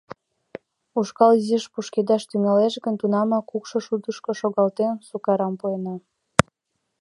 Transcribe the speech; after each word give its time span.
Ушкал 0.99 1.31
изиш 1.39 1.63
пушкедаш 1.73 2.23
тӱҥалеш 2.29 2.73
гын, 2.83 2.95
тунамак 2.99 3.43
кукшо 3.51 3.77
шудышко 3.85 4.31
шогалтена, 4.39 4.93
сукарам 5.07 5.53
пуэна. 5.59 5.95